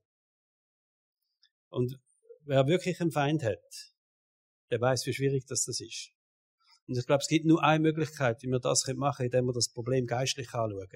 [1.69, 1.97] Und
[2.41, 3.93] wer wirklich einen Feind hat,
[4.69, 6.11] der weiß, wie schwierig das, ist.
[6.87, 9.53] Und ich glaube, es gibt nur eine Möglichkeit, wie wir das machen können, indem wir
[9.53, 10.87] das Problem geistlich anschauen.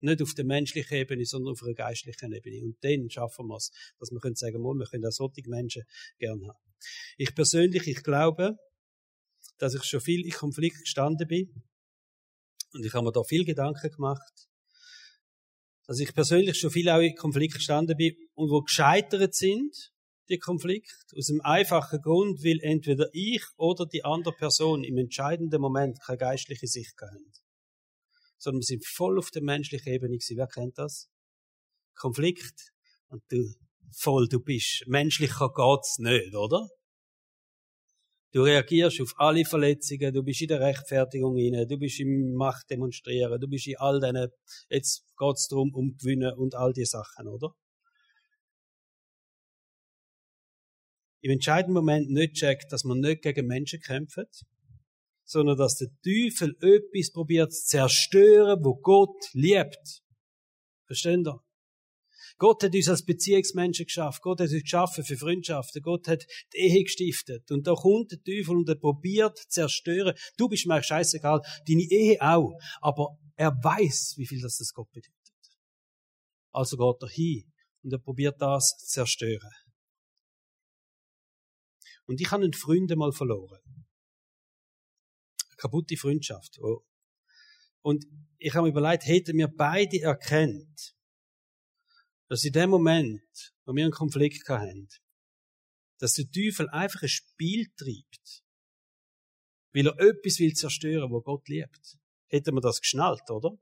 [0.00, 2.64] Nicht auf der menschlichen Ebene, sondern auf einer geistlichen Ebene.
[2.64, 5.82] Und dann schaffen wir es, dass wir können sagen, wir können auch solche Menschen
[6.18, 6.74] gerne haben.
[7.18, 8.56] Ich persönlich, ich glaube,
[9.60, 11.62] dass ich schon viel in Konflikt gestanden bin.
[12.72, 14.50] Und ich habe mir da viel Gedanken gemacht
[15.90, 19.90] dass ich persönlich schon viel auch in Konflikt gestanden bin und wo gescheitert sind,
[20.28, 25.60] die Konflikt, aus dem einfachen Grund, weil entweder ich oder die andere Person im entscheidenden
[25.60, 27.32] Moment keine geistliche Sicht haben.
[28.38, 30.36] Sondern wir sind voll auf der menschlichen Ebene gewesen.
[30.36, 31.08] Wer kennt das?
[31.96, 32.70] Konflikt.
[33.08, 33.52] Und du,
[33.92, 34.84] voll, du bist.
[34.86, 36.68] Menschlicher geht's nicht, oder?
[38.32, 43.40] Du reagierst auf alle Verletzungen, du bist in der Rechtfertigung inne, du bist im Machtdemonstrieren,
[43.40, 44.28] du bist in all diesen,
[44.68, 47.52] jetzt geht's darum, um Gewinnen und all die Sachen, oder?
[51.22, 54.44] Im entscheidenden Moment nicht checkt, dass man nicht gegen Menschen kämpft,
[55.24, 60.02] sondern dass der Teufel etwas probiert zu zerstören, wo Gott liebt.
[60.86, 61.42] Verstehen ihr?
[62.38, 64.20] Gott hat uns als Beziehungsmenschen geschaffen.
[64.22, 65.82] Gott hat uns geschaffen für Freundschaften.
[65.82, 67.50] Gott hat die Ehe gestiftet.
[67.50, 70.14] Und da kommt der Teufel und er probiert zu zerstören.
[70.36, 71.40] Du bist mir scheißegal.
[71.66, 72.52] Deine Ehe auch.
[72.80, 75.14] Aber er weiß, wie viel das, das Gott bedeutet.
[76.52, 77.52] Also geht er hin
[77.82, 79.50] und er probiert das zu zerstören.
[82.06, 83.60] Und ich habe einen Freund mal verloren.
[85.48, 86.58] Eine kaputte Freundschaft.
[86.60, 86.84] Oh.
[87.82, 88.04] Und
[88.38, 90.94] ich habe mir überlegt, hätten wir beide erkennt,
[92.30, 94.88] dass in dem Moment, wo wir einen Konflikt hatten,
[95.98, 98.44] dass der Teufel einfach ein Spiel treibt,
[99.72, 101.98] weil er etwas will zerstören, wo Gott liebt.
[102.28, 103.58] Hätten wir das geschnallt, oder?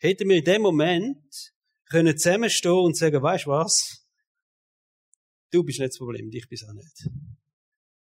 [0.00, 1.52] Hätten wir in dem Moment
[1.84, 4.04] können zusammenstehen und sagen, weißt was?
[5.52, 7.08] Du bist nicht das Problem, ich bin auch nicht.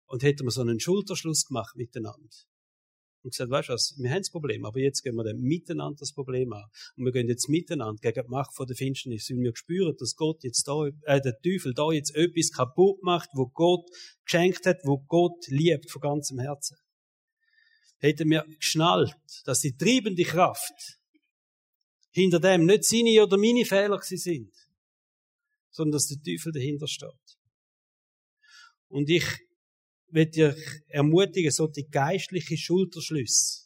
[0.06, 2.30] Und hätten wir so einen Schulterschluss gemacht miteinander
[3.22, 5.98] und gesagt, weißt du was, wir haben das Problem, aber jetzt gehen wir dann miteinander
[6.00, 6.64] das Problem an.
[6.96, 10.16] Und wir gehen jetzt miteinander gegen die Macht von der Finsternis, weil wir spüren, dass
[10.16, 13.88] Gott jetzt da, äh, der Teufel da jetzt etwas kaputt macht, wo Gott
[14.24, 16.76] geschenkt hat, wo Gott liebt von ganzem Herzen.
[17.98, 20.98] Hätten wir geschnallt, dass die treibende Kraft
[22.10, 24.52] hinter dem nicht seine oder meine Fehler sind,
[25.70, 27.08] sondern dass der Teufel dahinter steht.
[28.88, 29.24] Und ich
[30.12, 30.56] will dir
[30.88, 33.62] ermutigen, so die geistliche Schulterschlüsse.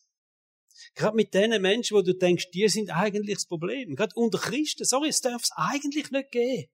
[0.94, 3.94] Gerade mit den Menschen, wo du denkst, die sind eigentlich das Problem.
[3.94, 6.70] Gerade unter Christen, sorry, es darf es eigentlich nicht geben.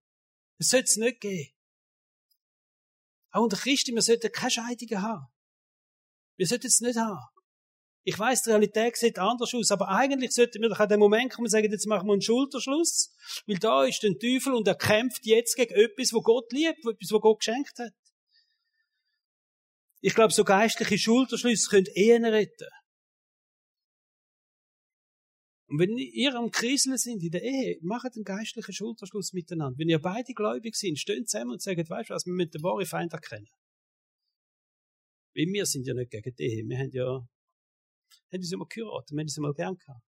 [0.58, 1.48] Es sollte es nicht geben.
[3.32, 5.26] Auch unter Christen, wir sollten keine Scheidungen haben.
[6.36, 7.26] Wir sollten es nicht haben.
[8.04, 11.32] Ich weiß, die Realität sieht anders aus, aber eigentlich sollten wir doch an den Moment
[11.32, 13.14] kommen und sagen, jetzt machen wir einen Schulterschluss,
[13.46, 17.12] weil da ist der Teufel und er kämpft jetzt gegen etwas, wo Gott liebt, etwas,
[17.12, 17.92] wo Gott geschenkt hat.
[20.04, 22.68] Ich glaube, so geistliche Schulterschlüsse können Ehen retten.
[25.68, 29.78] Und wenn ihr am Kriseln sind in der Ehe, macht einen geistlichen Schulterschluss miteinander.
[29.78, 32.62] Wenn ihr beide gläubig sind, stehen zusammen und sagen, weißt du was, wir müssen den
[32.62, 33.48] wahren Feind erkennen.
[35.34, 36.68] Weil wir sind ja nicht gegen die Ehe.
[36.68, 37.28] Wir haben ja, haben
[38.32, 40.04] uns immer geheiratet, wir haben uns immer gern gehabt.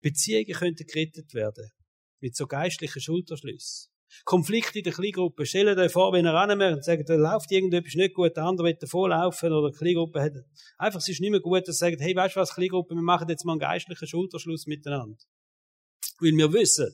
[0.00, 1.72] Beziehungen könnten gerettet werden.
[2.20, 3.93] Mit so geistlichen Schulterschlüssen.
[4.24, 5.46] Konflikt in der Kleingruppe.
[5.46, 8.68] Stellt euch vor, wenn ihr ranmerkt und sagt, da läuft irgendetwas nicht gut, der andere
[8.68, 10.32] will davonlaufen oder die Kleingruppe hat,
[10.78, 13.02] einfach, es ist nicht mehr gut, dass ihr sagt, hey, weißt du was, Kleingruppe, wir
[13.02, 15.18] machen jetzt mal einen geistlichen Schulterschluss miteinander.
[16.20, 16.92] Weil wir wissen,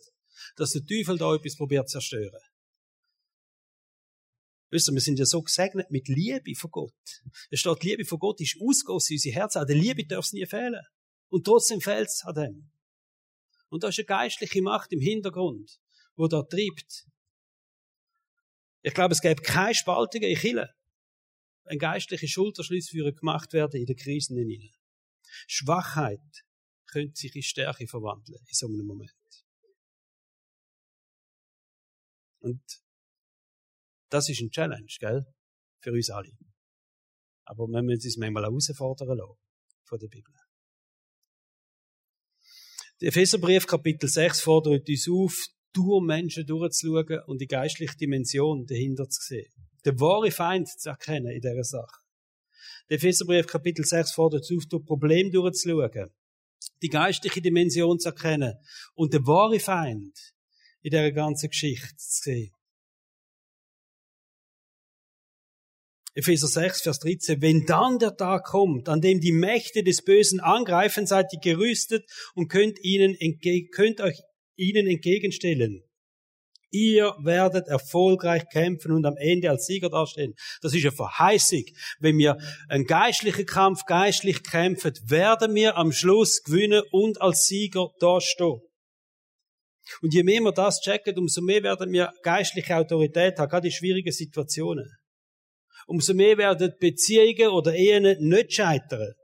[0.57, 2.41] dass der Teufel da etwas probiert zu zerstören.
[4.71, 7.23] Wisst ihr, wir sind ja so gesegnet mit Liebe von Gott.
[7.51, 9.57] Es steht, Liebe von Gott ist ausgossen in unser Herz.
[9.57, 10.81] An der Liebe darf es nie fehlen.
[11.29, 12.71] Und trotzdem fehlt es an dem.
[13.69, 15.81] Und da ist eine geistliche Macht im Hintergrund,
[16.17, 17.07] wo da treibt.
[18.83, 20.75] Ich glaube, es gäbe keine Spaltungen in Chile.
[21.65, 24.73] Ein geistlicher Schulterschluss würde gemacht werden in den Krisen hinein.
[25.47, 26.45] Schwachheit
[26.87, 29.13] könnte sich in Stärke verwandeln in so einem Moment.
[32.41, 32.63] Und
[34.09, 35.25] das ist ein Challenge, gell?
[35.83, 36.37] Für uns alle.
[37.45, 39.39] Aber wir müssen uns manchmal auch herausfordern lassen
[39.85, 40.35] von der Bibel.
[43.01, 49.09] Der Epheserbrief Kapitel 6 fordert uns auf, durch Menschen durchzuschauen und die geistliche Dimension dahinter
[49.09, 49.53] zu sehen.
[49.85, 52.01] Den wahren Feind zu erkennen in dieser Sache.
[52.89, 56.11] Der Epheserbrief Kapitel 6 fordert auf, durch Problem durchzuschauen,
[56.83, 58.55] die geistliche Dimension zu erkennen
[58.95, 60.19] und den wahren Feind
[60.83, 62.53] in dieser ganzen Geschichte zu sehen.
[66.15, 67.41] Epheser 6, Vers 13.
[67.41, 72.05] Wenn dann der Tag kommt, an dem die Mächte des Bösen angreifen, seid ihr gerüstet
[72.35, 73.17] und könnt ihnen
[73.71, 74.21] könnt euch
[74.61, 75.83] ihnen entgegenstellen.
[76.73, 80.35] Ihr werdet erfolgreich kämpfen und am Ende als Sieger dastehen.
[80.63, 81.65] Das ist eine Verheißung.
[81.99, 87.89] Wenn wir einen geistlichen Kampf geistlich kämpfen, werden wir am Schluss gewinnen und als Sieger
[87.99, 88.61] dastehen.
[90.01, 93.73] Und je mehr wir das checken, umso mehr werden wir geistliche Autorität haben, gerade in
[93.73, 94.89] schwierigen Situationen.
[95.89, 99.15] Umso mehr werden Beziehungen oder Ehen nicht scheitern.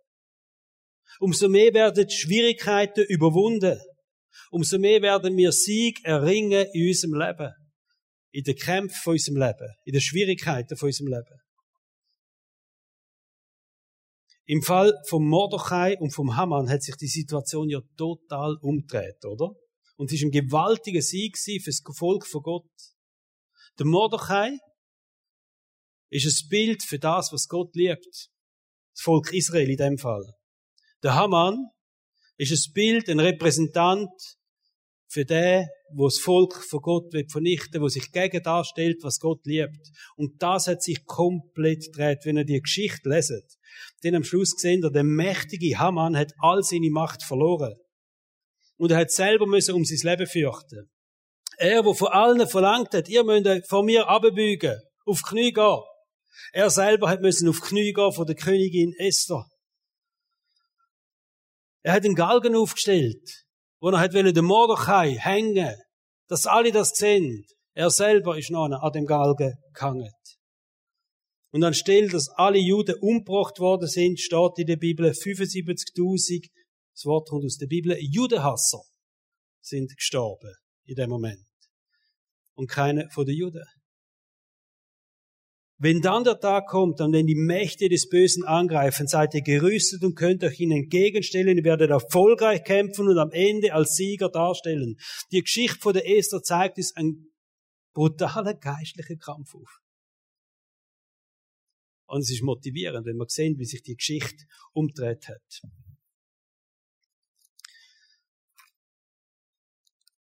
[1.21, 3.79] Umso mehr werden Schwierigkeiten überwunden
[4.51, 7.53] umso mehr werden wir Sieg erringen in unserem Leben.
[8.33, 9.75] In den Kämpfen von unserem Leben.
[9.85, 11.41] In den Schwierigkeiten von unserem Leben.
[14.49, 19.53] Im Fall vom Mordechai und vom Haman hat sich die Situation ja total umgedreht, oder?
[19.97, 22.71] Und es ist ein gewaltiger Sieg für das Volk von Gott.
[23.79, 24.57] Der Mordechai
[26.11, 28.07] ist ein Bild für das, was Gott liebt.
[28.07, 30.25] Das Volk Israel in dem Fall.
[31.03, 31.71] Der Haman
[32.37, 34.11] ist ein Bild, ein Repräsentant
[35.09, 39.21] für den, wo das Volk von Gott wird vernichten, wo sich gegen das stellt, was
[39.21, 39.91] Gott liebt.
[40.17, 43.45] Und das hat sich komplett gedreht, wenn ihr die Geschichte leset.
[44.03, 47.75] Denn am Schluss gesehen, der mächtige Haman hat all seine Macht verloren.
[48.77, 50.91] Und er hat selber müssen um sein Leben fürchten.
[51.59, 55.81] Er, wo von allen verlangt hat, ihr müsst von mir abbügen, auf Knie gehen.
[56.53, 59.47] Er selber hat müssen auf Knie gehen von der Königin Esther.
[61.87, 63.45] Er hat den Galgen aufgestellt,
[63.79, 65.77] wo er hat den Mordechai hängen,
[66.27, 67.47] dass alle das sehen.
[67.75, 70.11] Er selber ist noch an dem Galgen gehangen.
[71.53, 76.49] Und anstelle, dass alle Juden umgebracht worden sind, steht in der Bibel 75.000,
[76.93, 78.83] das Wort kommt aus der Bibel, Judenhasser
[79.61, 81.47] sind gestorben in dem Moment.
[82.57, 83.65] Und keine von den Juden.
[85.79, 90.03] Wenn dann der Tag kommt und wenn die Mächte des Bösen angreifen, seid ihr gerüstet
[90.03, 94.97] und könnt euch ihnen entgegenstellen, ihr werdet erfolgreich kämpfen und am Ende als Sieger darstellen.
[95.33, 97.31] Die Geschichte von der Esther zeigt uns einen
[97.93, 99.81] brutalen geistlichen Kampf auf.
[102.07, 105.61] Und es ist motivierend, wenn man sehen, wie sich die Geschichte umdreht hat.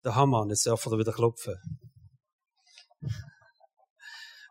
[0.04, 1.56] Der Hamann, jetzt darf er wieder klopfen.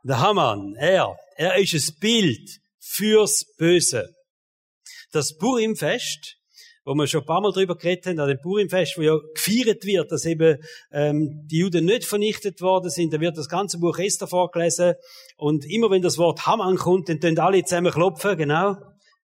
[0.07, 4.13] Der Hamann, er, er ist ein Bild fürs Böse.
[5.11, 6.35] Das Purimfest,
[6.83, 9.83] wo wir schon ein paar Mal drüber geredet haben, an dem Purimfest, wo ja gefeiert
[9.83, 13.97] wird, dass eben ähm, die Juden nicht vernichtet worden sind, da wird das ganze Buch
[13.97, 14.93] Esther vorgelesen
[15.37, 18.75] und immer wenn das Wort Haman kommt, dann tun alle zusammen klopfen, genau.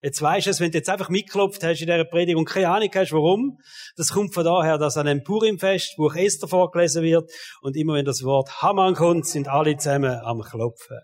[0.04, 2.68] Jetzt weisst du es, wenn du jetzt einfach mitklopft hast in dieser Predigt und keine
[2.68, 3.58] Ahnung hast, warum.
[3.96, 8.04] Das kommt von daher, dass an einem Purimfest Buch Esther vorgelesen wird und immer wenn
[8.04, 10.98] das Wort Haman kommt, sind alle zusammen am Klopfen.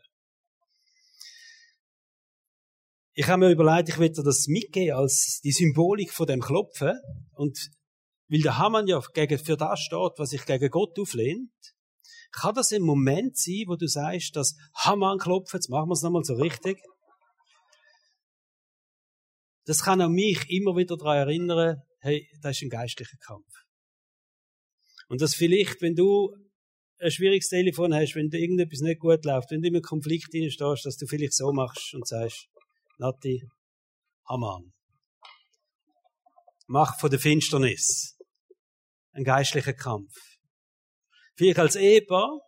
[3.15, 6.99] Ich habe mir überlegt, ich möchte das mitgeben als die Symbolik von dem Klopfen
[7.35, 7.57] und
[8.29, 11.51] weil der Haman ja gegen, für das steht, was sich gegen Gott auflehnt,
[12.33, 16.03] kann das ein Moment sein, wo du sagst, dass Haman klopft, jetzt machen wir es
[16.03, 16.83] nochmal so richtig,
[19.68, 23.52] das kann auch mich immer wieder daran erinnern, hey, das ist ein geistlicher Kampf.
[25.09, 26.35] Und dass vielleicht, wenn du
[27.00, 30.28] ein schwieriges Telefon hast, wenn du irgendetwas nicht gut läuft, wenn du in einen Konflikt
[30.28, 32.48] stehst, dass du vielleicht so machst und sagst,
[32.96, 33.42] Nati,
[34.26, 34.72] Haman.
[36.66, 38.16] Mach von der Finsternis
[39.12, 40.14] ein geistlicher Kampf.
[41.37, 42.40] Vielleicht als Ehepaar,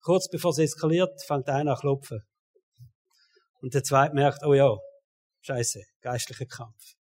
[0.00, 2.22] kurz bevor es eskaliert, fängt einer an klopfen.
[3.60, 4.74] Und der zweite merkt, oh ja,
[5.46, 6.94] Scheiße, geistlicher Kampf.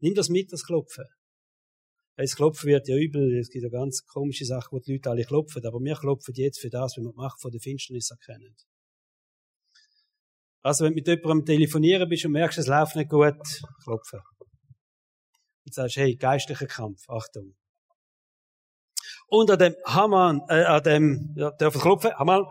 [0.00, 1.04] Nimm das mit, das Klopfen.
[2.16, 5.24] Das Klopfen wird ja übel, es gibt ja ganz komische Sachen, wo die Leute alle
[5.24, 8.56] klopfen, aber wir klopfen jetzt für das, was wir die Macht von der Finsternis erkennen.
[10.62, 14.20] Also, wenn du mit jemandem telefonieren bist und merkst, es läuft nicht gut, klopfen.
[15.64, 17.54] Und sagst, hey, geistlicher Kampf, Achtung.
[19.28, 22.12] Und an dem Haman, äh, an dem, ja, darf ich klopfen?
[22.18, 22.44] Haman.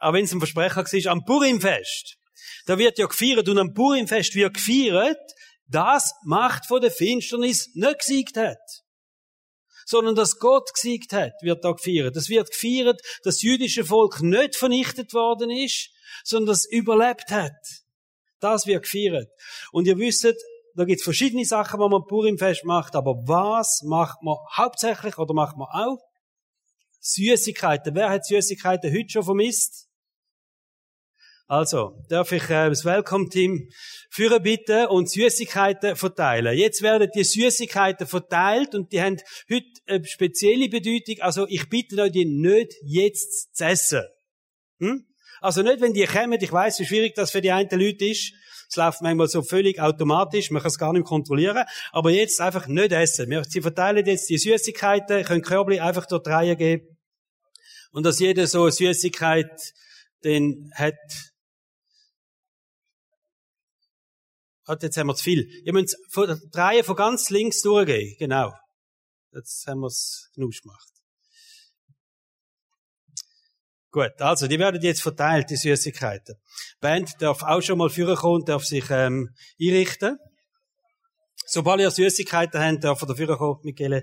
[0.00, 2.18] Auch wenn es ein Versprecher war, am Purimfest.
[2.66, 5.18] Da wird ja gefeiert und am Purimfest wird gefeiert,
[5.66, 8.58] dass Macht von der Finsternis nicht gesiegt hat.
[9.86, 12.16] Sondern dass Gott gesiegt hat, wird da gefeiert.
[12.16, 15.90] Es wird gefeiert, dass das jüdische Volk nicht vernichtet worden ist,
[16.22, 17.52] sondern das überlebt hat.
[18.40, 19.30] Das wird gefeiert.
[19.72, 20.24] Und ihr wisst,
[20.74, 25.34] da gibt es verschiedene Sachen, die man Purimfest macht, aber was macht man hauptsächlich oder
[25.34, 25.98] macht man auch?
[27.00, 27.94] Süßigkeiten.
[27.94, 29.83] Wer hat Süßigkeiten heute schon vermisst?
[31.46, 33.68] Also, darf ich äh, das Welcome-Team
[34.10, 36.56] führen bitte und Süßigkeiten verteilen.
[36.56, 39.18] Jetzt werden die Süßigkeiten verteilt und die haben
[39.50, 41.16] heute eine spezielle Bedeutung.
[41.20, 44.04] Also, ich bitte euch, die nicht jetzt zu essen.
[44.80, 45.06] Hm?
[45.40, 48.32] Also nicht, wenn die kommen, ich weiß, wie schwierig das für die einen Leute ist.
[48.70, 51.64] Es läuft manchmal so völlig automatisch, man kann es gar nicht kontrollieren.
[51.92, 53.28] Aber jetzt einfach nicht essen.
[53.28, 56.96] Wir, sie verteilen jetzt die Süßigkeiten, können Körbli einfach dort reingeben.
[57.92, 59.74] Und dass jeder so eine Süßigkeit
[60.24, 60.94] den hat,
[64.66, 65.48] Hat, jetzt haben wir zu viel.
[65.64, 68.16] Ihr müsst von, drei von ganz links durchgehen.
[68.18, 68.52] Genau.
[69.32, 70.88] Jetzt haben wir es genug gemacht.
[73.90, 76.34] Gut, also die werden jetzt verteilt, die Süßigkeiten.
[76.34, 80.18] Die Band darf auch schon mal führen kommen, darf sich ähm, einrichten.
[81.46, 84.02] Sobald ihr Süßigkeiten habt, darf ihr dafür kommen, Michele.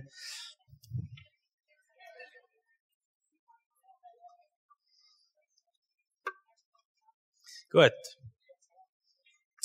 [7.70, 7.92] Gut.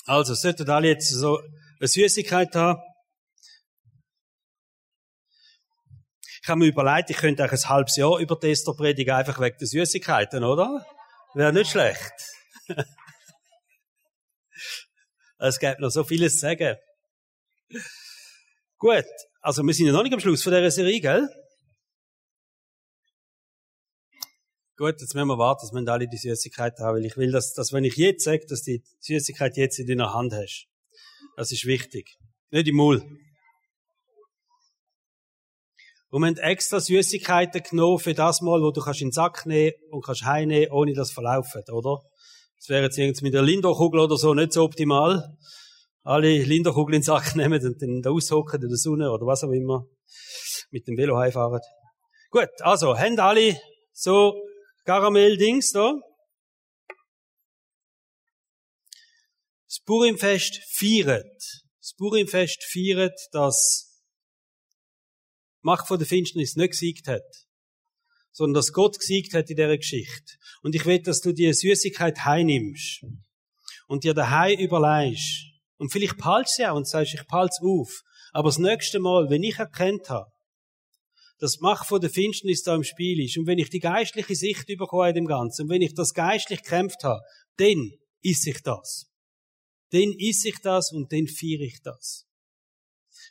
[0.07, 1.39] Also, sollten alle jetzt so
[1.81, 2.81] eine Süßigkeit haben.
[6.43, 9.59] Ich habe mir überlegt, ich könnte eigentlich ein halbes Jahr über Tester predigen, einfach wegen
[9.59, 10.87] der Süßigkeiten, oder?
[11.35, 12.13] Wäre nicht schlecht.
[15.39, 16.77] es gibt noch so vieles zu sagen.
[18.79, 19.05] Gut,
[19.41, 21.29] Also, wir sind ja noch nicht am Schluss von dieser Serie, gell?
[24.77, 27.55] Gut, jetzt müssen wir warten, dass wir alle die Süßigkeit haben, weil ich will, dass,
[27.55, 30.67] dass wenn ich jetzt sage, dass die Süßigkeit jetzt in deiner Hand hast.
[31.37, 32.19] Das ist wichtig.
[32.51, 33.03] Nicht im Mund.
[36.11, 39.47] Und wir haben extra Süßigkeiten genommen für das Mal, wo du kannst in den Sack
[39.47, 42.03] nehmen und kannst heimnehmen, ohne dass verlaufen, oder?
[42.59, 45.37] Das wäre jetzt irgendwie mit der Lindorkugel oder so nicht so optimal.
[46.03, 49.43] Alle Lindorkugeln in den Sack nehmen und dann da aushocken in der Sonne oder was
[49.43, 49.87] auch immer.
[50.71, 51.61] Mit dem Velo heimfahren.
[52.31, 53.59] Gut, also, haben alle
[53.93, 54.35] so
[54.87, 55.95] Karamell-Dings da.
[59.67, 61.43] Das Purimfest feiert.
[61.81, 64.01] Das Purimfest feiert, dass
[65.61, 67.25] Macht von der Finsternis nicht gesiegt hat,
[68.31, 70.35] sondern dass Gott gesiegt hat in dieser Geschichte.
[70.63, 73.05] Und ich will, dass du die Süßigkeit heimnimmst
[73.89, 75.47] und dir daheim überlegst.
[75.79, 78.03] Und vielleicht behaltst sie auch und sagst, ich es auf.
[78.33, 80.31] Aber das nächste Mal, wenn ich erkennt habe,
[81.39, 83.37] dass Macht von der Finsternis da im Spiel ist.
[83.37, 86.63] Und wenn ich die geistliche Sicht bekomme in dem Ganzen, und wenn ich das geistlich
[86.63, 87.21] kämpft habe,
[87.57, 89.11] dann ist ich das.
[89.91, 92.27] Dann ist ich das und dann feiere ich das.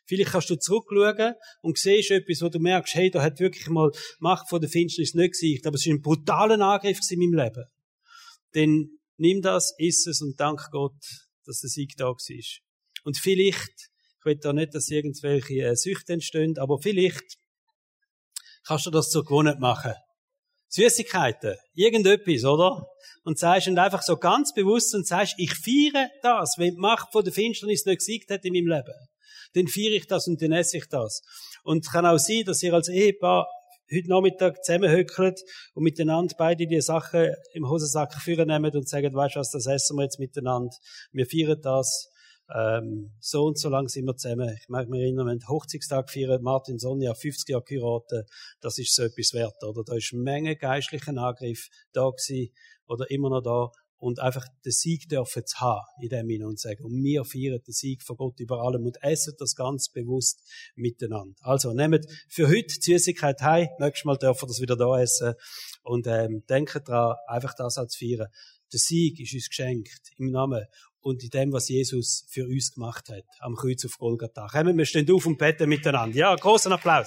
[0.08, 3.92] Vielleicht kannst du zurückschauen und siehst etwas, wo du merkst, hey, da hat wirklich mal
[4.20, 7.66] Macht von der Finsternis nicht gesiegt, aber es ist ein brutaler Angriff in meinem Leben.
[8.52, 11.02] Dann nimm das, iss es und dank Gott,
[11.46, 12.16] dass der Sieg da war.
[13.04, 13.90] Und vielleicht,
[14.20, 17.38] ich will da nicht, dass irgendwelche äh, Süchte entstehen, aber vielleicht
[18.66, 19.94] kannst du das zur Gewohnheit machen.
[20.70, 22.88] Süßigkeiten, irgendetwas, oder?
[23.24, 27.12] Und sagst und einfach so ganz bewusst und sagst, ich feiere das, wenn die Macht
[27.12, 28.94] von der Finsternis nicht gesiegt hat in meinem Leben.
[29.54, 31.22] Dann feiere ich das und dann esse ich das.
[31.64, 33.48] Und es kann auch sein, dass ihr als Ehepaar
[33.92, 35.42] heute Nachmittag zusammenhöckelt
[35.74, 39.68] und miteinander beide die Sachen im Hosensack führen nehmen und sagen, weißt du was, das
[39.68, 40.76] essen wir jetzt miteinander.
[41.12, 42.10] Wir feiern das
[42.54, 44.56] ähm, so und so lang sind wir zusammen.
[44.62, 48.30] Ich mag mich erinnern, haben Hochzeitstag gefeiert, Martin Sonja, 50 Jahre geheiratet,
[48.62, 49.84] das ist so etwas wert, oder?
[49.84, 52.54] Da ist eine Menge geistlichen Angriff da gewesen,
[52.88, 56.60] oder immer noch da, und einfach den Sieg dürfen zu haben in dem Sinne und
[56.60, 60.44] sagen, und wir feiern den Sieg von Gott über allem und essen das ganz bewusst
[60.76, 61.34] miteinander.
[61.42, 65.34] Also, nehmt für heute die Süßigkeit heim, nächstes Mal dürfen wir das wieder da essen,
[65.82, 68.28] und ähm, denkt dran, einfach das als feiern.
[68.72, 70.66] Der Sieg ist uns geschenkt im Namen
[71.06, 74.48] und in dem, was Jesus für uns gemacht hat, am Kreuz auf Golgatha.
[74.48, 76.18] Kommen wir stehen auf und beten miteinander.
[76.18, 77.06] Ja, großen Applaus.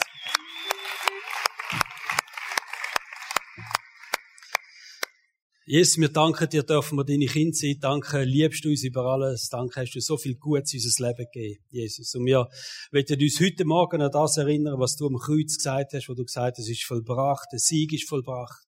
[5.66, 7.76] Jesus, wir danken dir, dürfen wir deine Kinder sein.
[7.80, 9.49] Danke, liebst du uns über alles.
[9.51, 12.14] Danke, hast du so viel Gutes in unser Leben gegeben, Jesus.
[12.14, 12.49] Und wir
[12.92, 16.24] wollen uns heute Morgen an das erinnern, was du am Kreuz gesagt hast, wo du
[16.24, 18.64] gesagt hast, es ist vollbracht, der Sieg ist vollbracht.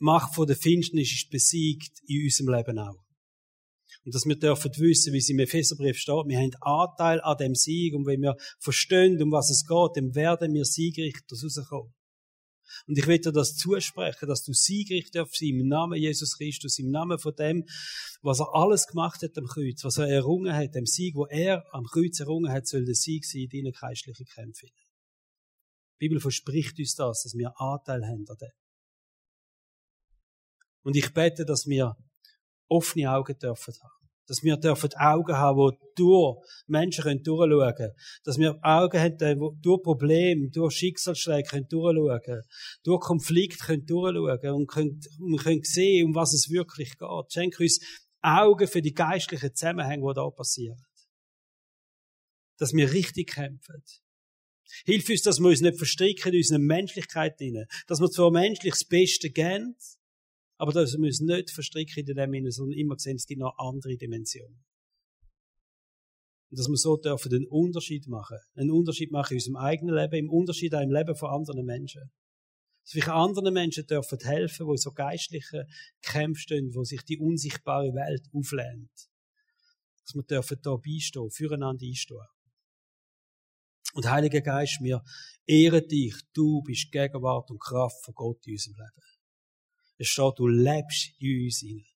[0.00, 3.11] Die Macht von der Finsternis ist besiegt in unserem Leben auch.
[4.04, 7.54] Und dass wir dürfen wissen, wie es im Epheserbrief steht, wir haben Anteil an dem
[7.54, 11.94] Sieg und wenn wir verstehen, um was es geht, dann werden wir siegreich daraus rauskommen.
[12.86, 16.78] Und ich will dir das zusprechen, dass du siegreich darfst sein im Namen Jesus Christus,
[16.78, 17.64] im Namen von dem,
[18.22, 21.64] was er alles gemacht hat am Kreuz, was er errungen hat, dem Sieg, wo er
[21.72, 24.70] am Kreuz errungen hat, soll der Sieg sein in deinen geistlichen Kämpfen.
[26.00, 28.50] Die Bibel verspricht uns das, dass wir Anteil haben an dem.
[30.82, 31.96] Und ich bete, dass wir
[32.72, 34.08] offene Augen dürfen haben.
[34.26, 37.92] Dass wir dürfen Augen haben, wo durch Menschen können durchschauen können.
[38.24, 42.42] Dass wir Augen haben, wo durch Probleme, durch Schicksalsschläge können durchschauen
[42.84, 47.32] Durch Konflikt können durchschauen und können, und können sehen, um was es wirklich geht.
[47.32, 47.80] Schenk uns
[48.22, 50.80] Augen für die geistlichen Zusammenhänge, die da passieren.
[52.58, 53.82] Dass wir richtig kämpfen.
[54.84, 57.66] Hilf uns, dass wir uns nicht verstricken in unserer Menschlichkeit hinein.
[57.86, 59.76] Dass wir zwar menschlich das Beste geben,
[60.62, 63.58] aber dass wir uns nicht verstricken in dem Sinne, sondern immer sehen, es gibt noch
[63.58, 64.64] andere Dimensionen.
[66.50, 68.38] Und dass wir so dürfen den Unterschied machen.
[68.54, 72.12] Einen Unterschied machen in unserem eigenen Leben, im Unterschied auch im Leben von anderen Menschen.
[72.84, 75.66] Dass wir anderen Menschen dürfen helfen, die so geistliche
[76.00, 78.92] Kämpfe stehen, wo sich die unsichtbare Welt auflehnt.
[80.04, 82.28] Dass wir dürfen da beistehen, füreinander einstehen.
[83.94, 85.02] Und Heiliger Geist, wir
[85.44, 86.14] ehren dich.
[86.32, 89.11] Du bist Gegenwart und Kraft von Gott in unserem Leben.
[90.02, 91.86] Es steht, du lebst in uns hinein.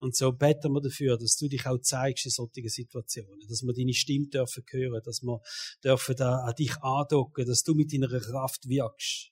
[0.00, 3.72] Und so beten wir dafür, dass du dich auch zeigst in solchen Situationen, dass wir
[3.72, 5.40] deine Stimme dürfen hören, dass wir
[5.82, 9.30] dürfen da an dich andocken, dass du mit deiner Kraft wirkst.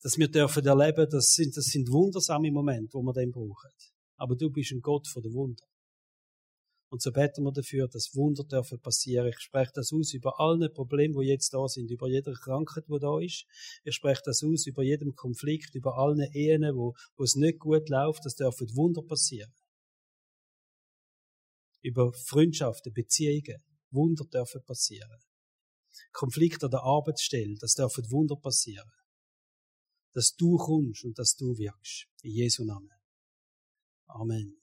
[0.00, 3.70] Dass wir dürfen erleben, das sind, das sind wundersame Momente, wo wir den brauchen.
[4.16, 5.64] Aber du bist ein Gott von der Wunder.
[6.90, 9.28] Und so beten wir dafür, dass Wunder dürfen passieren.
[9.28, 12.98] Ich spreche das aus über alle Probleme, die jetzt da sind, über jede Krankheit, die
[12.98, 13.44] da ist.
[13.84, 17.90] Ich spreche das aus über jedem Konflikt, über alle Ehen, wo, wo es nicht gut
[17.90, 18.24] läuft.
[18.24, 19.52] Das dürfen Wunder passieren.
[21.82, 23.62] Über Freundschaften, Beziehungen.
[23.90, 25.20] Wunder dürfen passieren.
[26.12, 28.90] Konflikt an der Arbeitsstelle, das dürfen Wunder passieren.
[30.14, 32.06] Dass du kommst und dass du wirkst.
[32.22, 32.90] In Jesu Namen.
[34.06, 34.58] Amen.